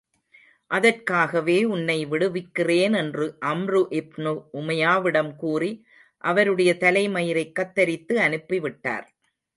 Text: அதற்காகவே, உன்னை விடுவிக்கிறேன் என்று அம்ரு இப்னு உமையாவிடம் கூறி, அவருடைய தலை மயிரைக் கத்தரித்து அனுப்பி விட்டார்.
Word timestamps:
அதற்காகவே, 0.71 1.63
உன்னை 1.63 2.05
விடுவிக்கிறேன் 2.05 2.95
என்று 2.97 3.37
அம்ரு 3.41 3.81
இப்னு 3.91 4.33
உமையாவிடம் 4.53 5.35
கூறி, 5.35 5.71
அவருடைய 6.23 6.77
தலை 6.77 7.09
மயிரைக் 7.09 7.55
கத்தரித்து 7.59 8.13
அனுப்பி 8.13 8.59
விட்டார். 8.59 9.07